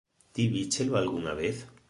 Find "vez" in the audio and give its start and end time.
1.41-1.57